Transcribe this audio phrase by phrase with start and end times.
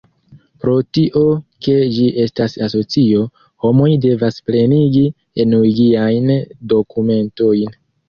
[0.61, 1.21] Pro tio
[1.67, 3.23] ke ĝi estas asocio,
[3.67, 5.07] homoj devas plenigi
[5.47, 6.37] enuigajn
[6.77, 7.83] dokumentojn.